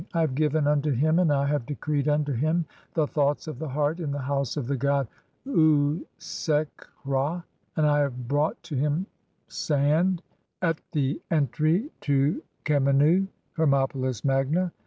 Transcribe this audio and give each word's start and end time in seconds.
I 0.15 0.21
have 0.21 0.33
given 0.33 0.65
unto 0.65 0.89
him 0.89 1.19
and 1.19 1.31
I 1.31 1.45
"have 1.45 1.67
decreed 1.67 2.07
unto 2.07 2.33
him 2.33 2.65
the 2.95 3.05
thoughts 3.05 3.45
(5) 3.45 3.53
of 3.53 3.59
the 3.59 3.69
heart 3.69 3.99
in 3.99 4.09
the 4.09 4.17
"House 4.17 4.57
of 4.57 4.65
the 4.65 4.75
god 4.75 5.07
Usekh 5.45 6.87
hra, 7.05 7.33
1 7.35 7.43
and 7.75 7.85
I 7.85 7.99
have 7.99 8.27
brought 8.27 8.63
to 8.63 8.75
him 8.75 9.05
"sand 9.47 10.23
at 10.59 10.81
the 10.93 11.21
entry 11.29 11.91
to 12.01 12.41
Khemennu 12.65 13.27
(Hermopolis 13.53 14.25
Magna). 14.25 14.71